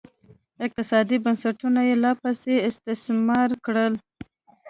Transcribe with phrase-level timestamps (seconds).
[0.65, 3.93] اقتصادي بنسټونه یې لاپسې استثماري کړل